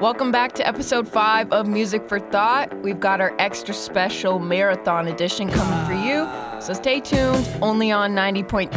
[0.00, 2.82] Welcome back to episode five of Music for Thought.
[2.82, 6.28] We've got our extra special marathon edition coming for you,
[6.60, 7.48] so stay tuned.
[7.62, 8.70] Only on 90.3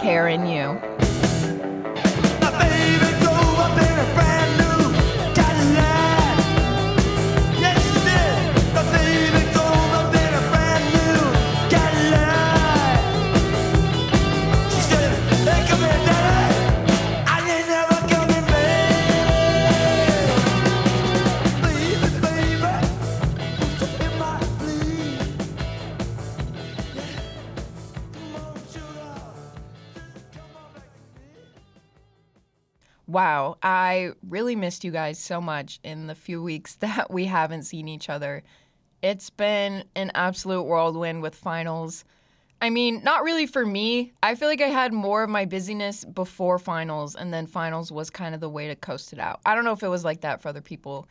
[0.00, 0.91] KRNU.
[33.12, 37.64] Wow, I really missed you guys so much in the few weeks that we haven't
[37.64, 38.42] seen each other.
[39.02, 42.06] It's been an absolute whirlwind with finals.
[42.62, 44.14] I mean, not really for me.
[44.22, 48.08] I feel like I had more of my busyness before finals, and then finals was
[48.08, 49.40] kind of the way to coast it out.
[49.44, 51.06] I don't know if it was like that for other people,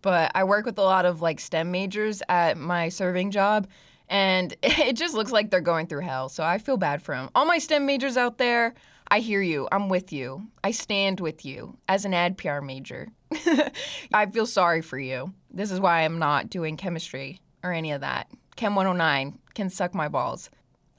[0.00, 3.68] but I work with a lot of like STEM majors at my serving job,
[4.08, 6.30] and it just looks like they're going through hell.
[6.30, 7.28] So I feel bad for them.
[7.34, 8.72] All my STEM majors out there,
[9.12, 9.68] I hear you.
[9.70, 10.46] I'm with you.
[10.64, 13.08] I stand with you as an ad PR major.
[14.14, 15.34] I feel sorry for you.
[15.50, 18.30] This is why I'm not doing chemistry or any of that.
[18.56, 20.48] Chem 109 can suck my balls.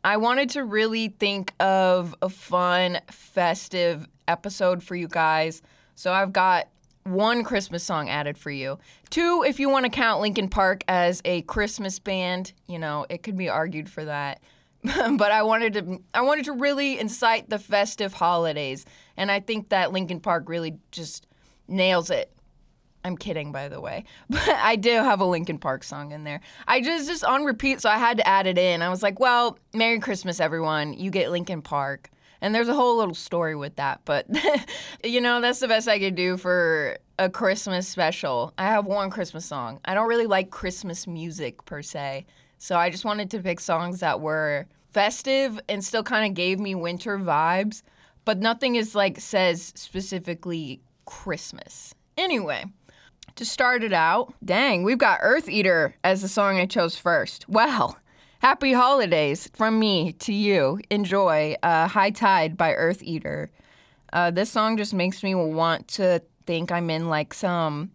[0.04, 5.64] I wanted to really think of a fun, festive episode for you guys.
[5.96, 6.68] So I've got
[7.06, 8.78] one Christmas song added for you.
[9.10, 13.24] Two, if you want to count Linkin Park as a Christmas band, you know, it
[13.24, 14.40] could be argued for that.
[15.18, 18.86] but I wanted to I wanted to really incite the festive holidays.
[19.16, 21.28] And I think that Linkin Park really just
[21.68, 22.30] nails it.
[23.06, 26.42] I'm kidding, by the way, but I do have a Linkin Park song in there.
[26.68, 28.82] I just just on repeat, so I had to add it in.
[28.82, 30.94] I was like, "Well, Merry Christmas, everyone!
[30.94, 32.10] You get Linkin Park."
[32.42, 34.28] And there's a whole little story with that, but
[35.04, 38.54] you know that's the best I could do for a Christmas special.
[38.58, 39.80] I have one Christmas song.
[39.86, 42.26] I don't really like Christmas music per se,
[42.58, 46.60] so I just wanted to pick songs that were festive and still kind of gave
[46.60, 47.82] me winter vibes,
[48.26, 51.94] but nothing is like says specifically Christmas.
[52.18, 52.66] Anyway,
[53.36, 57.50] to start it out, dang, we've got Eartheater as the song I chose first.
[57.50, 57.98] Well,
[58.40, 60.80] happy holidays from me to you.
[60.90, 63.50] Enjoy uh, High Tide by Eartheater.
[64.14, 67.92] Uh, this song just makes me want to think I'm in like some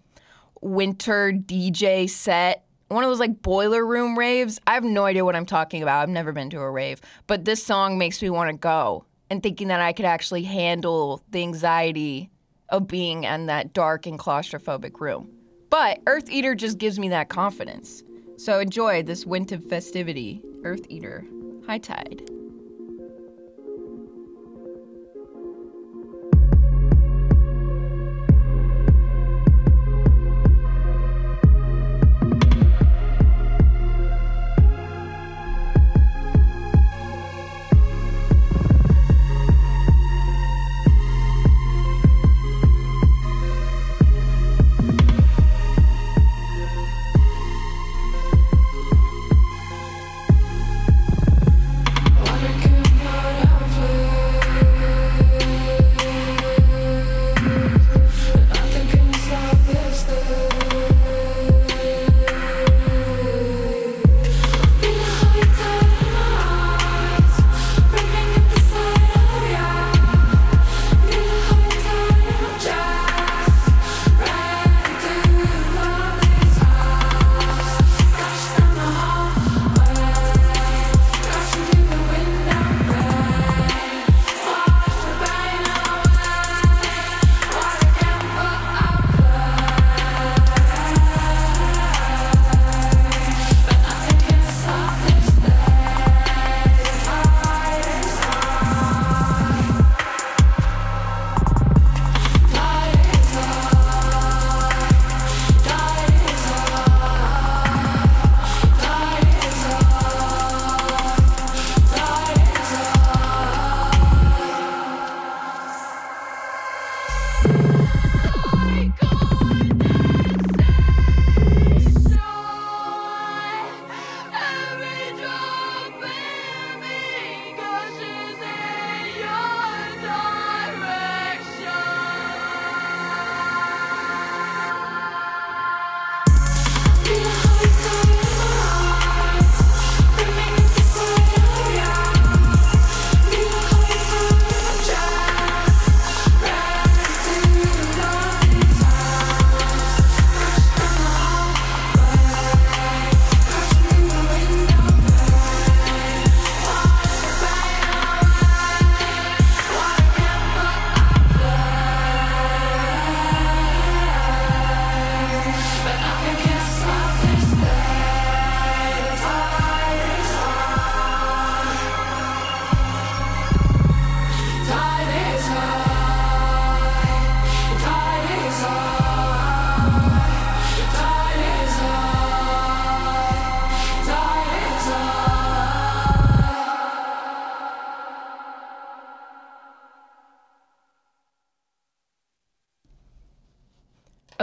[0.61, 2.65] winter DJ set.
[2.88, 4.59] One of those like boiler room raves.
[4.66, 6.03] I have no idea what I'm talking about.
[6.03, 7.00] I've never been to a rave.
[7.26, 11.22] But this song makes me want to go and thinking that I could actually handle
[11.31, 12.31] the anxiety
[12.71, 15.31] of being in that dark and claustrophobic room.
[15.69, 18.03] But Eartheater just gives me that confidence.
[18.38, 21.26] So enjoy this winter festivity, Eartheater,
[21.66, 22.38] High Tide.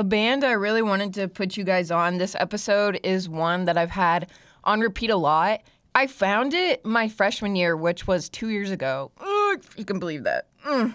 [0.06, 3.90] Band I really wanted to put you guys on this episode is one that I've
[3.90, 4.30] had
[4.64, 5.62] on repeat a lot.
[5.94, 9.12] I found it my freshman year, which was two years ago.
[9.20, 10.48] Ugh, you can believe that.
[10.66, 10.94] Mm.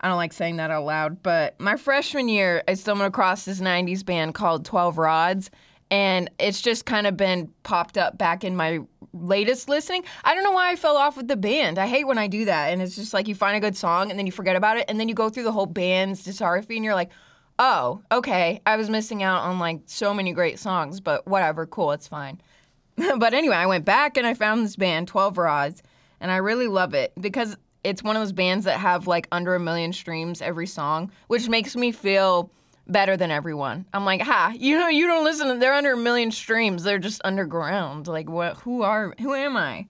[0.00, 3.60] I don't like saying that out loud, but my freshman year, I stumbled across this
[3.60, 5.50] 90s band called 12 Rods,
[5.90, 8.80] and it's just kind of been popped up back in my
[9.14, 10.04] latest listening.
[10.22, 11.78] I don't know why I fell off with the band.
[11.78, 14.10] I hate when I do that, and it's just like you find a good song
[14.10, 16.76] and then you forget about it, and then you go through the whole band's discography
[16.76, 17.10] and you're like,
[17.58, 21.92] oh, okay, I was missing out on like so many great songs, but whatever, cool,
[21.92, 22.40] it's fine.
[23.18, 25.82] but anyway, I went back and I found this band, 12 Rods,
[26.20, 29.54] and I really love it because it's one of those bands that have like under
[29.54, 32.50] a million streams every song, which makes me feel
[32.88, 33.86] better than everyone.
[33.92, 35.48] I'm like, ha, you know, you don't listen.
[35.48, 36.82] To, they're under a million streams.
[36.82, 38.08] They're just underground.
[38.08, 38.56] Like, what?
[38.58, 39.14] Who are?
[39.20, 39.86] Who am I?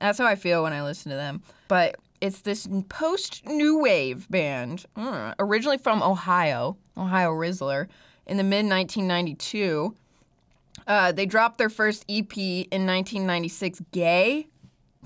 [0.00, 1.42] That's how I feel when I listen to them.
[1.68, 7.88] But it's this post new wave band, mm, originally from Ohio, Ohio Rizzler,
[8.26, 9.94] in the mid 1992.
[10.86, 14.46] Uh, they dropped their first EP in 1996, Gay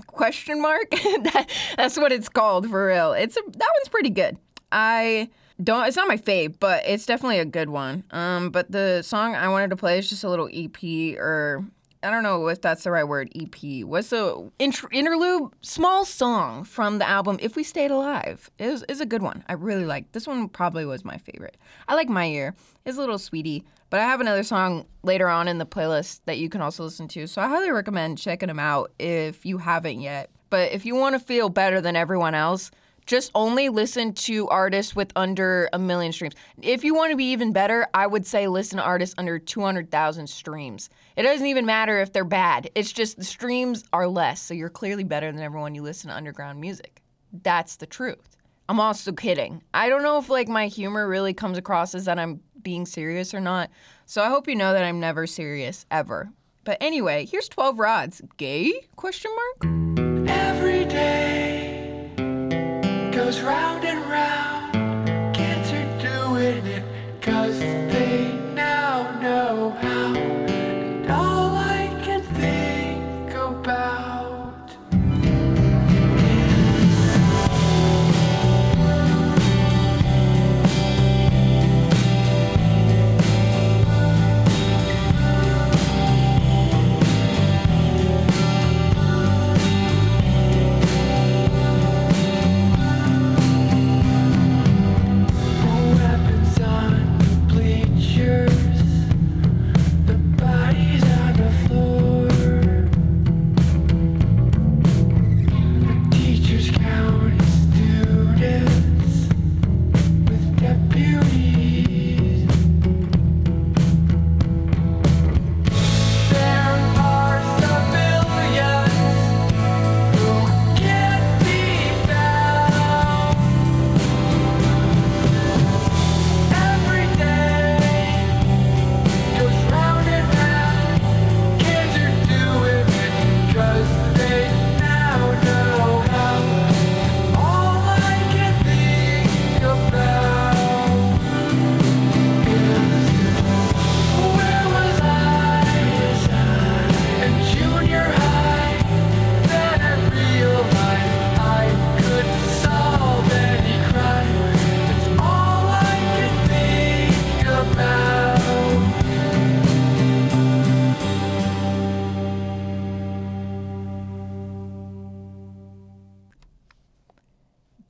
[0.07, 0.89] question mark.
[0.91, 3.11] that, that's what it's called for real.
[3.11, 4.37] It's a, that one's pretty good.
[4.71, 5.29] I
[5.61, 5.87] don't.
[5.87, 8.05] It's not my fave, but it's definitely a good one.
[8.11, 11.65] Um, but the song I wanted to play is just a little EP or.
[12.01, 13.29] I don't know if that's the right word.
[13.35, 13.83] EP.
[13.83, 15.51] What's the inter- interlude?
[15.61, 19.43] Small song from the album "If We Stayed Alive." Was, is a good one.
[19.49, 20.47] I really like this one.
[20.47, 21.57] Probably was my favorite.
[21.89, 22.55] I like "My Year."
[22.85, 26.37] It's a little sweetie, but I have another song later on in the playlist that
[26.37, 27.27] you can also listen to.
[27.27, 30.29] So I highly recommend checking them out if you haven't yet.
[30.49, 32.71] But if you want to feel better than everyone else,
[33.09, 36.35] just only listen to artists with under a million streams.
[36.61, 40.27] If you want to be even better, I would say listen to artists under 200,000
[40.27, 40.91] streams.
[41.17, 44.69] It doesn't even matter if they're bad, it's just the streams are less, so you're
[44.69, 47.01] clearly better than everyone you listen to underground music.
[47.41, 48.37] That's the truth.
[48.69, 49.63] I'm also kidding.
[49.73, 53.33] I don't know if like my humor really comes across as that I'm being serious
[53.33, 53.71] or not.
[54.05, 56.31] So I hope you know that I'm never serious ever.
[56.63, 58.21] But anyway, here's 12 rods.
[58.37, 58.87] Gay?
[58.95, 59.98] Question mark.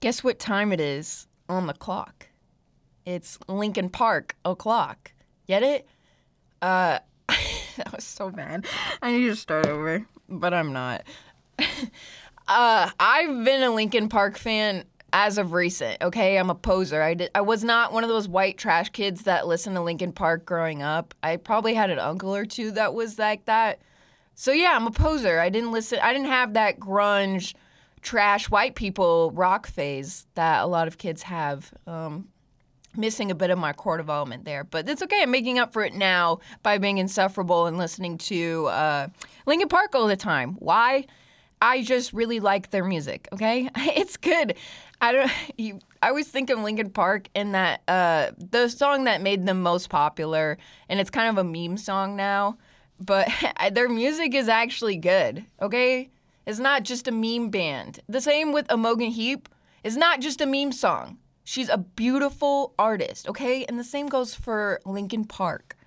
[0.09, 2.29] Guess what time it is on the clock?
[3.05, 5.11] It's Linkin Park o'clock.
[5.47, 5.87] Get it?
[6.63, 6.97] Uh,
[7.27, 8.65] that was so bad.
[9.03, 11.03] I need to start over, but I'm not.
[12.47, 16.01] uh, I've been a Linkin Park fan as of recent.
[16.01, 17.03] Okay, I'm a poser.
[17.03, 17.29] I did.
[17.35, 20.81] I was not one of those white trash kids that listened to Linkin Park growing
[20.81, 21.13] up.
[21.21, 23.79] I probably had an uncle or two that was like that.
[24.33, 25.39] So yeah, I'm a poser.
[25.39, 25.99] I didn't listen.
[26.01, 27.53] I didn't have that grunge,
[28.01, 31.71] trash white people rock phase that a lot of kids have.
[31.87, 32.29] Um,
[32.95, 35.21] missing a bit of my core development there, but it's okay.
[35.21, 39.07] I'm making up for it now by being insufferable and listening to uh,
[39.45, 40.55] Linkin Park all the time.
[40.59, 41.05] Why?
[41.61, 43.27] I just really like their music.
[43.33, 44.55] Okay, it's good.
[45.01, 45.31] I don't.
[45.57, 49.61] You, I always think of Linkin Park in that uh, the song that made them
[49.61, 52.57] most popular, and it's kind of a meme song now.
[52.99, 53.27] But
[53.73, 55.45] their music is actually good.
[55.61, 56.09] Okay,
[56.49, 57.99] it's not just a meme band.
[58.09, 59.47] The same with Imogen Heap.
[59.83, 61.19] It's not just a meme song.
[61.43, 63.65] She's a beautiful artist, okay?
[63.65, 65.77] And the same goes for Linkin Park.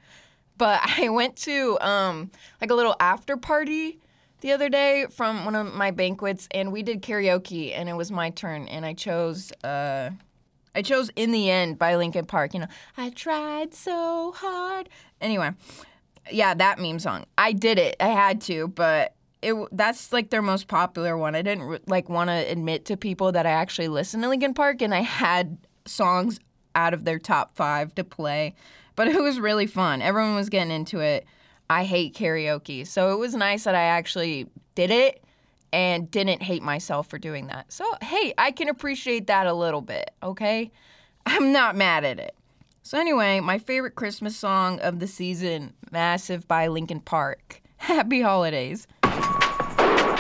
[0.57, 3.99] But I went to um like a little after party
[4.41, 8.13] the other day from one of my banquets and we did karaoke and it was
[8.13, 10.11] my turn and I chose uh
[10.77, 12.69] I chose In the End by Linkin Park, you know.
[12.97, 14.89] I tried so hard.
[15.21, 15.51] Anyway,
[16.31, 17.25] yeah, that meme song.
[17.37, 17.97] I did it.
[17.99, 21.35] I had to, but it that's like their most popular one.
[21.35, 24.81] I didn't like want to admit to people that I actually listened to Linkin Park
[24.83, 26.39] and I had songs
[26.75, 28.55] out of their top 5 to play.
[28.95, 30.03] But it was really fun.
[30.03, 31.27] Everyone was getting into it.
[31.69, 32.87] I hate karaoke.
[32.87, 35.25] So it was nice that I actually did it
[35.73, 37.73] and didn't hate myself for doing that.
[37.73, 40.71] So, hey, I can appreciate that a little bit, okay?
[41.25, 42.35] I'm not mad at it.
[42.83, 47.63] So, anyway, my favorite Christmas song of the season, Massive by Linkin Park.
[47.77, 48.87] Happy holidays.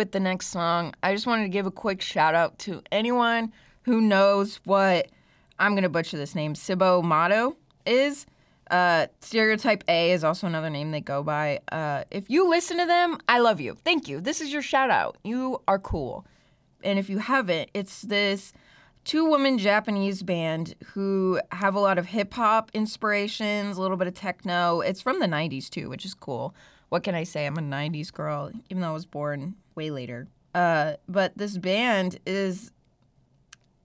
[0.00, 3.52] with the next song, I just wanted to give a quick shout out to anyone
[3.82, 5.10] who knows what
[5.58, 8.24] I'm gonna butcher this name, Cibo Matto is.
[8.70, 11.60] Uh, Stereo Type A is also another name they go by.
[11.70, 13.76] Uh, if you listen to them, I love you.
[13.84, 14.22] Thank you.
[14.22, 15.18] This is your shout out.
[15.22, 16.24] You are cool.
[16.82, 18.54] And if you haven't, it's this
[19.04, 24.08] two woman Japanese band who have a lot of hip hop inspirations, a little bit
[24.08, 24.80] of techno.
[24.80, 26.54] It's from the 90s too, which is cool.
[26.88, 27.44] What can I say?
[27.44, 30.28] I'm a 90s girl, even though I was born way later.
[30.54, 32.72] Uh, but this band is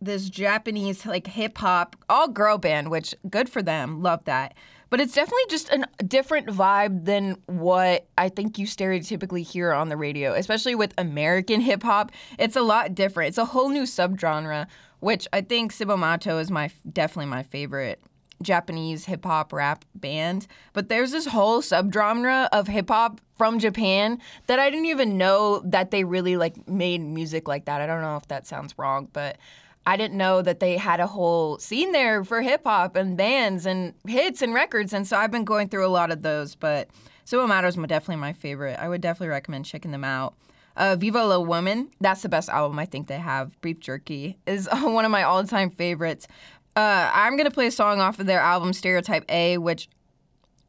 [0.02, 4.02] this Japanese like hip hop all girl band, which good for them.
[4.02, 4.54] Love that.
[4.90, 9.90] But it's definitely just a different vibe than what I think you stereotypically hear on
[9.90, 12.12] the radio, especially with American hip hop.
[12.38, 13.30] It's a lot different.
[13.30, 14.68] It's a whole new subgenre,
[15.00, 18.00] which I think Cibo Matto is my definitely my favorite
[18.42, 24.20] Japanese hip hop rap band, but there's this whole subgenre of hip hop from Japan
[24.48, 27.82] that I didn't even know that they really like made music like that.
[27.82, 29.38] I don't know if that sounds wrong, but
[29.86, 33.66] I didn't know that they had a whole scene there for hip hop and bands
[33.66, 34.94] and hits and records.
[34.94, 36.90] And so I've been going through a lot of those, but
[37.24, 38.80] Cibo Matto is definitely my favorite.
[38.80, 40.36] I would definitely recommend checking them out.
[40.78, 43.60] Uh, Viva La Woman, that's the best album I think they have.
[43.62, 46.28] Beef Jerky is one of my all time favorites.
[46.76, 49.88] Uh, I'm gonna play a song off of their album Stereo Type A, which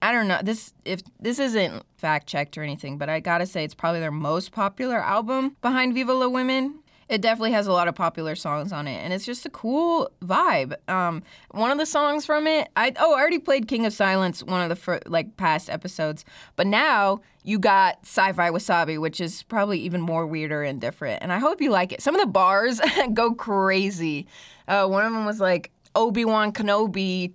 [0.01, 3.65] I don't know this if this isn't fact checked or anything, but I gotta say
[3.65, 6.81] it's probably their most popular album behind Viva La Woman.
[7.09, 10.11] It definitely has a lot of popular songs on it, and it's just a cool
[10.23, 10.75] vibe.
[10.89, 11.23] Um,
[11.53, 14.63] one of the songs from it, I oh, I already played King of Silence, one
[14.63, 19.81] of the fir- like past episodes, but now you got Sci-Fi Wasabi, which is probably
[19.81, 21.23] even more weirder and different.
[21.23, 22.03] And I hope you like it.
[22.03, 22.81] Some of the bars
[23.15, 24.27] go crazy.
[24.69, 27.33] Uh, one of them was like Obi Wan Kenobi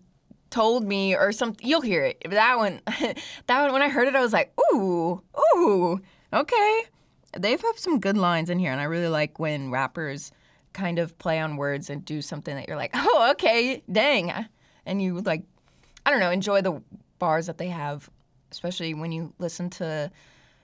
[0.49, 1.67] told me or something.
[1.67, 2.25] You'll hear it.
[2.29, 2.81] That one,
[3.47, 3.73] that one.
[3.73, 5.21] When I heard it, I was like, ooh,
[5.55, 5.99] ooh,
[6.31, 6.83] okay
[7.37, 10.31] they've have some good lines in here, and I really like when rappers
[10.73, 14.33] kind of play on words and do something that you're like, oh, okay, dang,
[14.85, 15.43] and you like,
[16.05, 16.81] I don't know, enjoy the
[17.19, 18.09] bars that they have,
[18.51, 20.11] especially when you listen to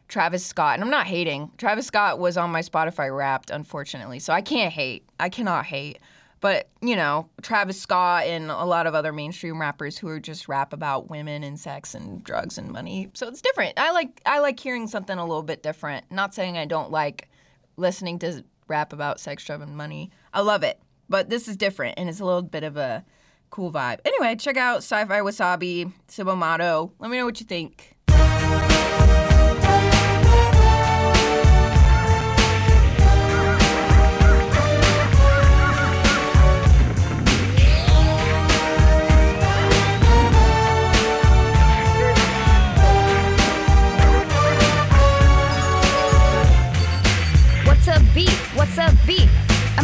[0.07, 0.75] Travis Scott.
[0.75, 1.51] And I'm not hating.
[1.57, 5.07] Travis Scott was on my Spotify Wrapped, unfortunately, so I can't hate.
[5.19, 5.99] I cannot hate.
[6.39, 10.47] But, you know, Travis Scott and a lot of other mainstream rappers who are just
[10.47, 13.09] rap about women and sex and drugs and money.
[13.13, 13.79] So it's different.
[13.79, 16.05] I like I like hearing something a little bit different.
[16.11, 17.29] Not saying I don't like
[17.75, 20.11] listening to rap about sex, drug, and money.
[20.33, 20.79] I love it.
[21.09, 23.03] But this is different and it's a little bit of a
[23.49, 23.99] cool vibe.
[24.05, 26.91] Anyway, check out Sci-Fi Wasabi, Cibo Matto.
[26.99, 27.96] Let me know what you think.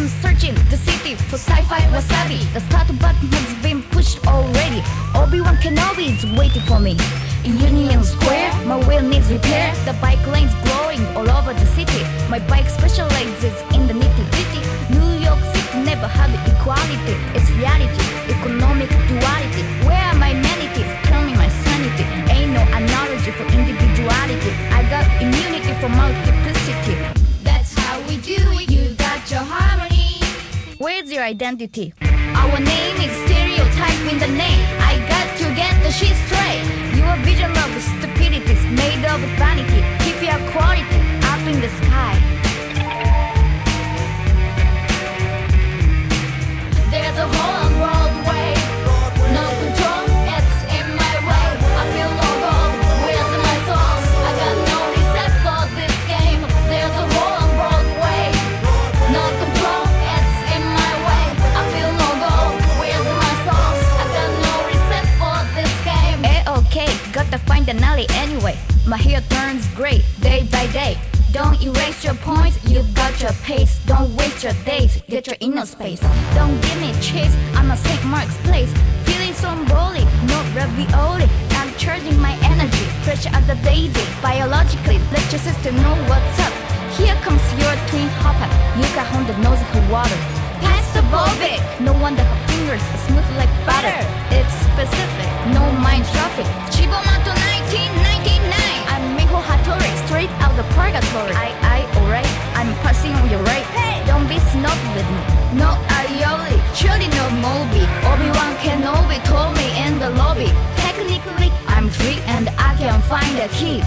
[0.04, 2.44] I'm searching the city for sci-fi wasabi.
[2.52, 4.84] The start button has been pushed already.
[5.16, 7.00] Obi-Wan Kenobi is waiting for me.
[7.48, 9.72] In Union Square, my wheel needs repair.
[9.88, 12.04] The bike lanes glowing all over the city.
[12.28, 14.62] My bike specializes in the nitty-gritty.
[14.92, 17.16] New York City never had equality.
[17.32, 19.64] It's reality, economic duality.
[19.88, 20.92] Where are my amenities?
[21.08, 22.04] Tell me my sanity.
[22.28, 24.52] Ain't no analogy for individuality.
[24.68, 27.00] I got immunity for multiplicity.
[27.48, 28.68] That's how we do it.
[28.68, 29.93] You got your harmony.
[30.80, 31.94] Where's your identity?
[32.02, 34.66] Our name is stereotype in the name.
[34.82, 36.66] I got to get the shit straight.
[36.98, 39.82] Your vision of stupidity is made of vanity.
[40.04, 42.16] Keep your quality up in the sky.
[46.90, 48.03] There's a hole on
[68.86, 71.00] My hair turns gray day by day.
[71.32, 73.80] Don't erase your points, you've got your pace.
[73.86, 76.02] Don't waste your days, get your inner space.
[76.36, 78.04] Don't give me chase, I'm a St.
[78.06, 78.72] Mark's place.
[79.06, 81.30] Feeling so boldly, no ravioli.
[81.56, 84.04] I'm charging my energy, fresh as a daisy.
[84.22, 86.54] Biologically, let your sister know what's up.
[87.00, 88.52] Here comes your twin hopper.
[88.76, 90.20] Yuka Honda knows her water.
[90.60, 91.64] Pass the Volvic.
[91.80, 93.96] No wonder her fingers are smooth like butter.
[94.36, 96.46] It's specific, no mind traffic.
[96.70, 98.63] Cibo Matto 1999.
[100.24, 101.36] Straight out the purgatory.
[101.36, 102.26] I, I, alright.
[102.56, 103.66] I'm passing on your right.
[103.76, 105.20] Hey, don't be snob with me.
[105.60, 107.84] No aioli, surely no Moby.
[108.08, 110.48] Obi-Wan Kenobi told me in the lobby.
[110.80, 113.84] Technically, I'm free and I can find a key.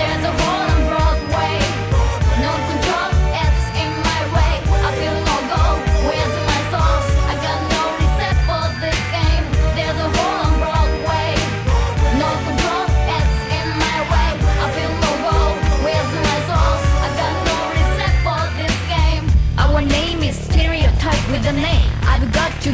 [0.00, 1.95] There's a hole on Broadway.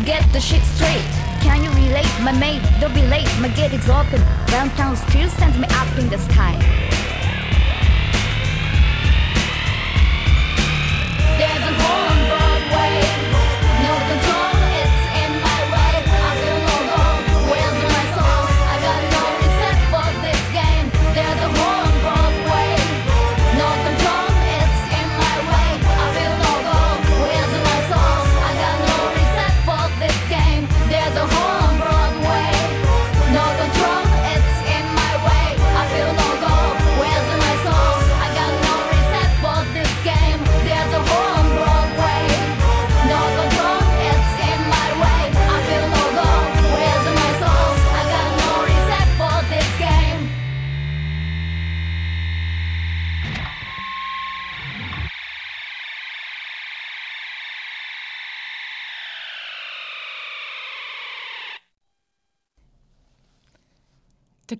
[0.04, 1.04] Get the shit straight.
[1.42, 2.62] Can you relate, my mate?
[2.80, 4.20] Don't be late, my gate is open.
[4.46, 7.01] Downtown still sends me up in the sky.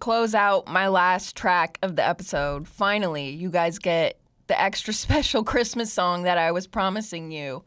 [0.03, 5.45] Close out my last track of the episode, finally, you guys get the extra special
[5.45, 7.63] Christmas song that I was promising you.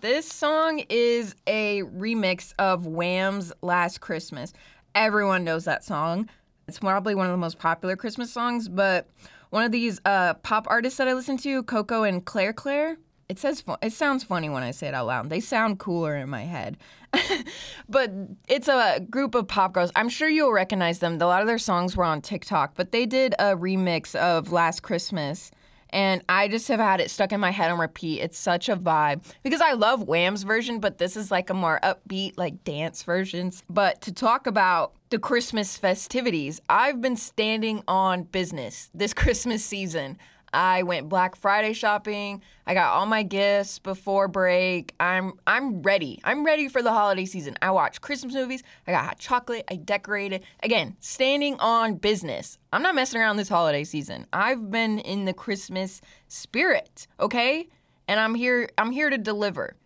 [0.00, 4.52] This song is a remix of Wham's Last Christmas.
[4.94, 6.30] Everyone knows that song.
[6.68, 9.08] It's probably one of the most popular Christmas songs, but
[9.48, 12.98] one of these uh, pop artists that I listen to, Coco and Clair Clair,
[13.30, 15.30] it says fu- it sounds funny when I say it out loud.
[15.30, 16.76] They sound cooler in my head.
[17.88, 18.10] but
[18.48, 19.92] it's a group of pop girls.
[19.94, 21.14] I'm sure you'll recognize them.
[21.22, 24.82] A lot of their songs were on TikTok, but they did a remix of Last
[24.82, 25.52] Christmas.
[25.90, 28.20] And I just have had it stuck in my head on repeat.
[28.20, 31.78] It's such a vibe because I love Wham's version, but this is like a more
[31.84, 33.62] upbeat, like dance versions.
[33.70, 40.18] But to talk about the Christmas festivities, I've been standing on business this Christmas season.
[40.52, 42.42] I went Black Friday shopping.
[42.66, 44.94] I got all my gifts before break.
[44.98, 46.20] I'm I'm ready.
[46.24, 47.56] I'm ready for the holiday season.
[47.62, 48.62] I watch Christmas movies.
[48.86, 49.64] I got hot chocolate.
[49.70, 50.42] I decorated.
[50.62, 52.58] Again, standing on business.
[52.72, 54.26] I'm not messing around this holiday season.
[54.32, 57.68] I've been in the Christmas spirit, okay?
[58.08, 59.76] And I'm here I'm here to deliver.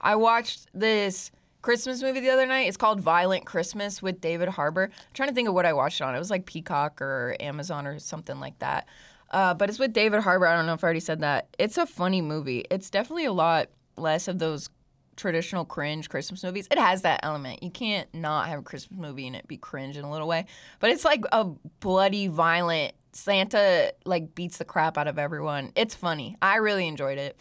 [0.00, 1.30] I watched this
[1.64, 2.68] Christmas movie the other night.
[2.68, 4.90] It's called Violent Christmas with David Harbour.
[4.92, 6.14] I'm trying to think of what I watched on.
[6.14, 8.86] It was like Peacock or Amazon or something like that.
[9.30, 10.46] Uh, but it's with David Harbour.
[10.46, 11.48] I don't know if I already said that.
[11.58, 12.64] It's a funny movie.
[12.70, 14.68] It's definitely a lot less of those
[15.16, 16.68] traditional cringe Christmas movies.
[16.70, 17.62] It has that element.
[17.62, 20.46] You can't not have a Christmas movie and it be cringe in a little way.
[20.80, 21.44] But it's like a
[21.80, 25.72] bloody, violent Santa like beats the crap out of everyone.
[25.76, 26.36] It's funny.
[26.42, 27.38] I really enjoyed it.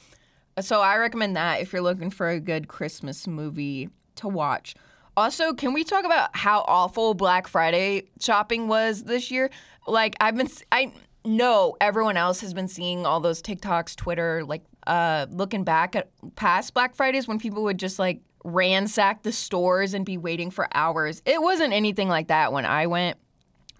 [0.62, 4.76] So I recommend that if you're looking for a good Christmas movie to watch.
[5.15, 9.50] Also, can we talk about how awful Black Friday shopping was this year?
[9.88, 10.93] Like I've been I
[11.26, 16.10] know everyone else has been seeing all those TikToks, Twitter, like uh looking back at
[16.36, 20.68] past Black Fridays when people would just like ransack the stores and be waiting for
[20.74, 21.22] hours.
[21.26, 23.18] It wasn't anything like that when I went.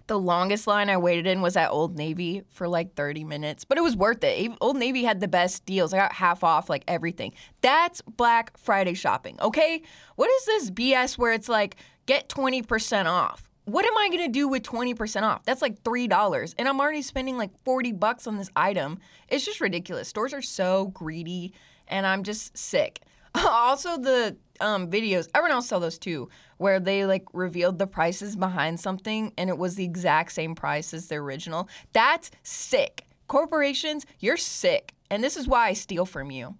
[0.06, 3.78] The longest line I waited in was at Old Navy for like 30 minutes, but
[3.78, 4.52] it was worth it.
[4.60, 5.94] Old Navy had the best deals.
[5.94, 7.32] I got half off like everything.
[7.62, 9.82] That's Black Friday shopping, okay?
[10.16, 13.48] What is this BS where it's like get 20% off?
[13.64, 15.44] What am I to do with 20% off?
[15.44, 18.98] That's like $3 and I'm already spending like 40 bucks on this item.
[19.28, 20.08] It's just ridiculous.
[20.08, 21.52] Stores are so greedy
[21.88, 23.00] and I'm just sick.
[23.34, 28.36] also the um, videos everyone else saw those too where they like revealed the prices
[28.36, 34.06] behind something and it was the exact same price as the original that's sick corporations
[34.20, 36.54] you're sick and this is why i steal from you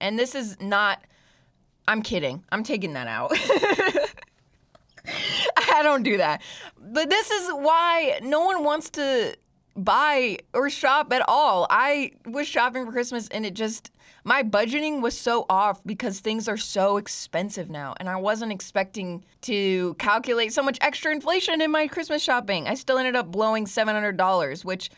[0.00, 1.00] and this is not
[1.88, 3.32] i'm kidding i'm taking that out
[5.80, 6.42] I don't do that.
[6.78, 9.36] But this is why no one wants to
[9.76, 11.66] buy or shop at all.
[11.68, 13.90] I was shopping for Christmas and it just
[14.24, 19.24] my budgeting was so off because things are so expensive now and I wasn't expecting
[19.42, 22.66] to calculate so much extra inflation in my Christmas shopping.
[22.66, 24.90] I still ended up blowing $700, which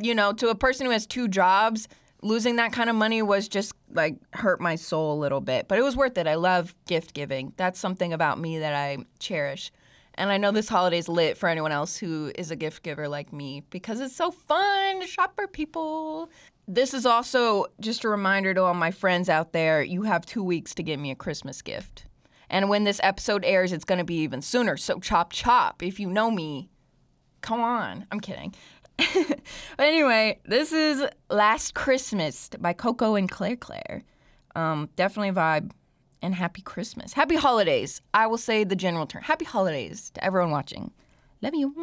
[0.00, 1.88] you know, to a person who has two jobs,
[2.22, 5.68] losing that kind of money was just like hurt my soul a little bit.
[5.68, 6.26] But it was worth it.
[6.26, 7.52] I love gift giving.
[7.56, 9.70] That's something about me that I cherish.
[10.18, 13.32] And I know this holiday's lit for anyone else who is a gift giver like
[13.32, 16.28] me because it's so fun to shop for people.
[16.66, 20.42] This is also just a reminder to all my friends out there you have two
[20.42, 22.04] weeks to get me a Christmas gift.
[22.50, 24.76] And when this episode airs, it's going to be even sooner.
[24.76, 25.84] So chop chop.
[25.84, 26.68] If you know me,
[27.40, 28.04] come on.
[28.10, 28.56] I'm kidding.
[28.96, 29.38] but
[29.78, 34.02] anyway, this is Last Christmas by Coco and Clair Clair.
[34.56, 35.70] Um, definitely vibe.
[36.20, 37.12] And happy Christmas.
[37.12, 38.00] Happy holidays.
[38.12, 39.22] I will say the general term.
[39.22, 40.90] Happy holidays to everyone watching.
[41.42, 41.74] Love you.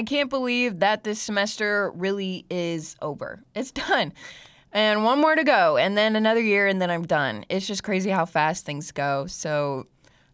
[0.00, 3.42] I can't believe that this semester really is over.
[3.54, 4.14] It's done.
[4.72, 7.44] And one more to go, and then another year, and then I'm done.
[7.50, 9.26] It's just crazy how fast things go.
[9.26, 9.88] So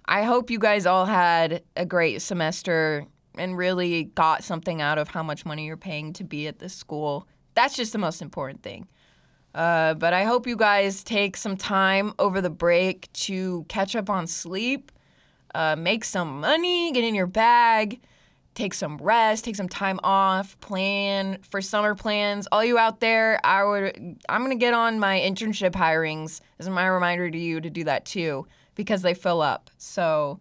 [0.04, 5.08] I hope you guys all had a great semester and really got something out of
[5.08, 7.26] how much money you're paying to be at this school.
[7.54, 8.86] That's just the most important thing.
[9.52, 14.10] Uh, but I hope you guys take some time over the break to catch up
[14.10, 14.92] on sleep,
[15.56, 18.00] uh, make some money, get in your bag,
[18.56, 22.48] take some rest, take some time off, plan for summer plans.
[22.50, 26.40] All you out there, I would I'm gonna get on my internship hirings.
[26.58, 29.70] This is my reminder to you to do that too because they fill up.
[29.78, 30.40] So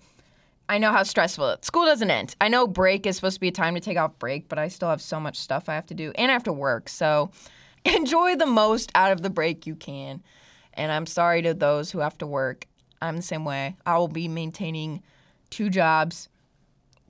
[0.67, 1.65] I know how stressful it.
[1.65, 2.35] School doesn't end.
[2.41, 4.69] I know break is supposed to be a time to take off break, but I
[4.69, 6.89] still have so much stuff I have to do and I have to work.
[6.89, 7.29] So
[7.85, 10.23] enjoy the most out of the break you can.
[10.73, 12.65] And I'm sorry to those who have to work.
[13.01, 13.75] I'm the same way.
[13.85, 15.03] I will be maintaining
[15.49, 16.29] two jobs,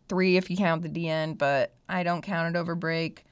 [0.07, 3.25] three if you count the DN, but I don't count it over break.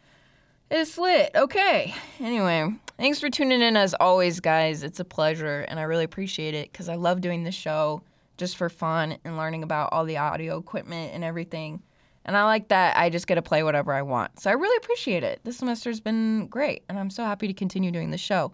[0.71, 1.31] It's lit.
[1.35, 1.93] Okay.
[2.19, 4.83] Anyway, thanks for tuning in as always, guys.
[4.83, 8.01] It's a pleasure, and I really appreciate it because I love doing this show
[8.37, 11.81] just for fun and learning about all the audio equipment and everything.
[12.25, 14.39] And I like that I just get to play whatever I want.
[14.39, 15.41] So I really appreciate it.
[15.43, 18.53] This semester's been great, and I'm so happy to continue doing the show.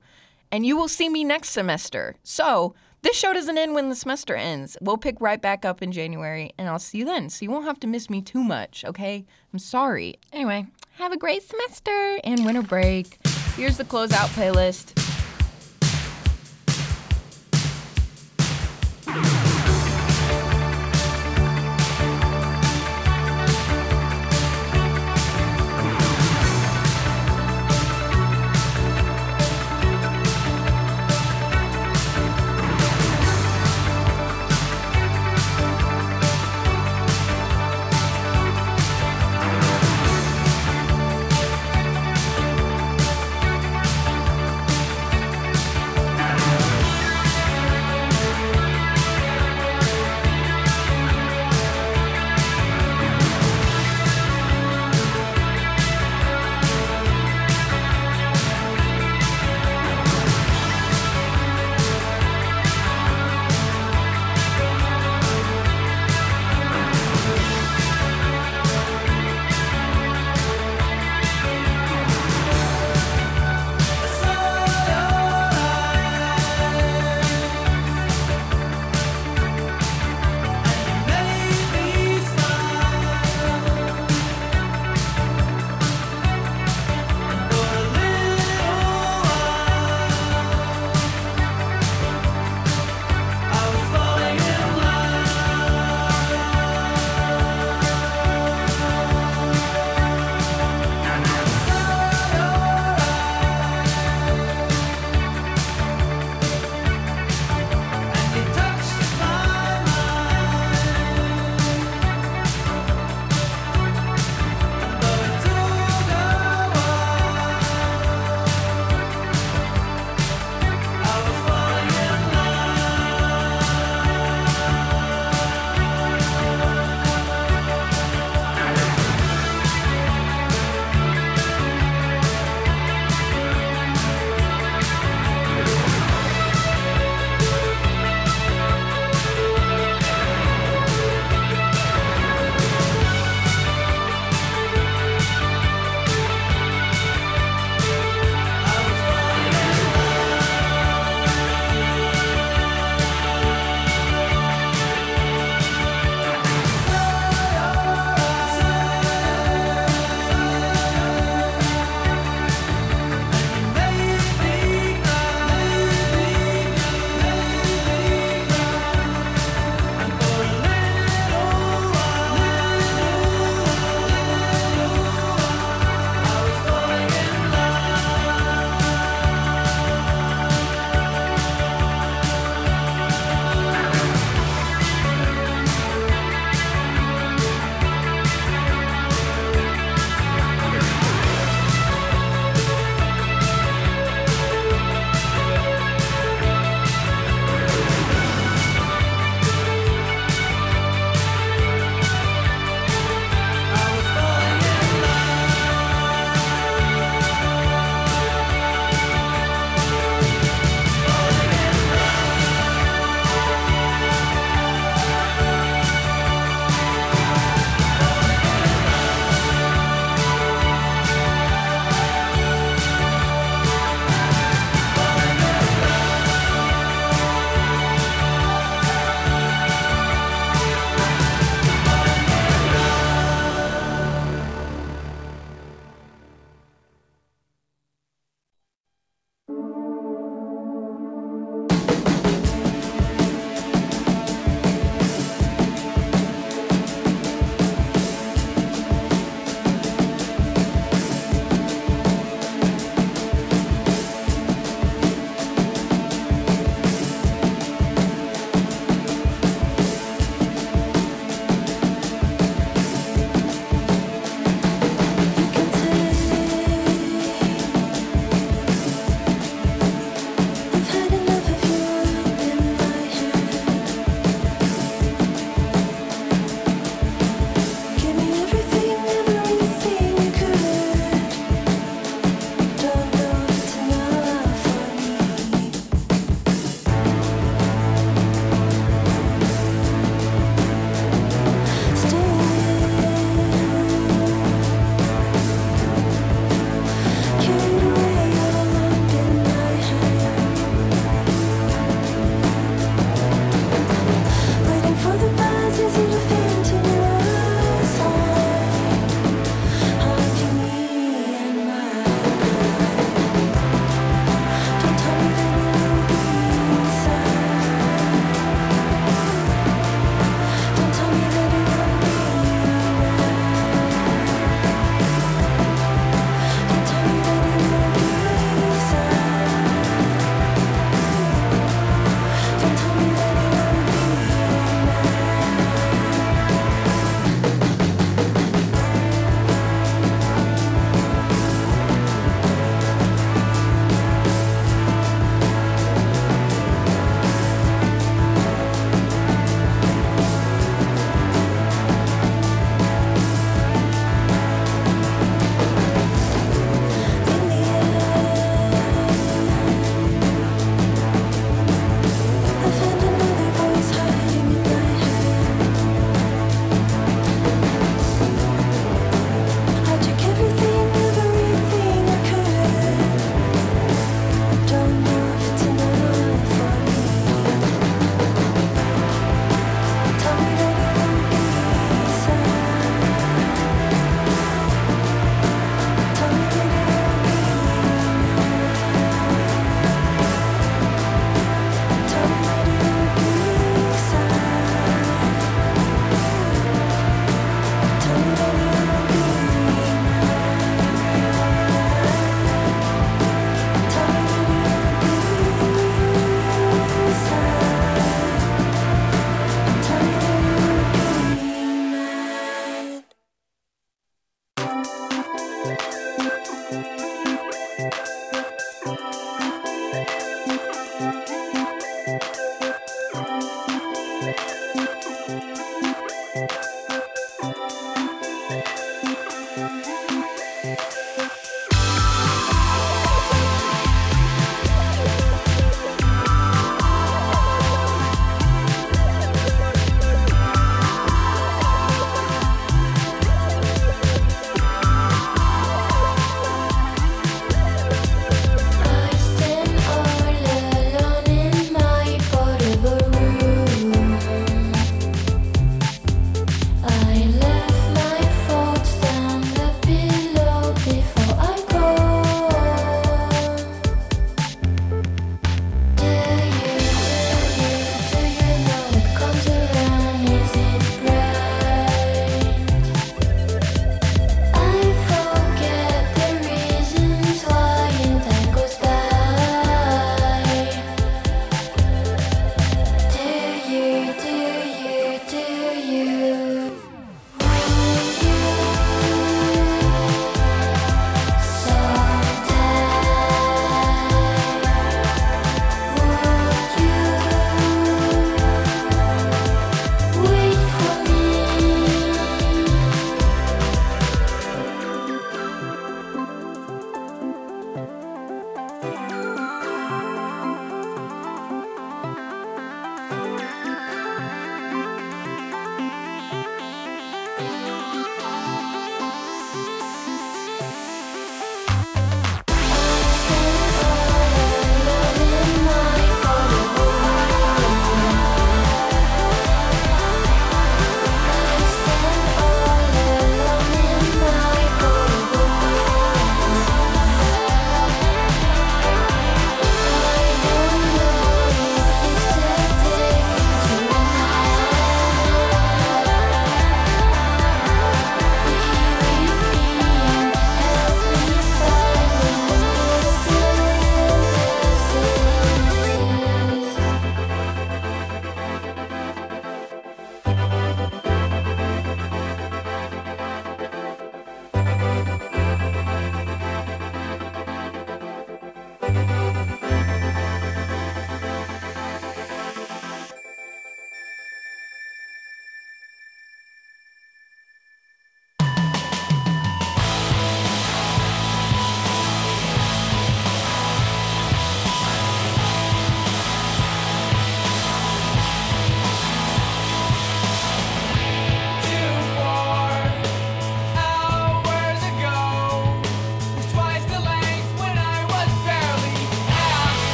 [0.51, 2.15] And you will see me next semester.
[2.23, 4.77] So this show doesn't end when the semester ends.
[4.81, 7.29] We'll pick right back up in January, and I'll see you then.
[7.29, 9.25] So you won't have to miss me too much, okay?
[9.53, 10.15] I'm sorry.
[10.33, 13.17] Anyway, have a great semester and winter break.
[13.55, 14.98] Here's the closeout playlist.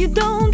[0.00, 0.49] You don't